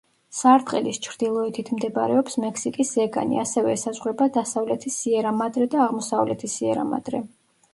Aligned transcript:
სარტყელის 0.35 0.99
ჩრდილოეთით 1.07 1.69
მდებარეობს 1.79 2.37
მექსიკის 2.45 2.93
ზეგანი, 2.97 3.39
ასევე 3.43 3.75
ესაზღვრება 3.75 4.29
დასავლეთი 4.39 4.95
სიერა-მადრე 4.97 5.69
და 5.75 5.85
აღმოსავლეთი 5.85 6.51
სიერა-მადრე. 6.57 7.23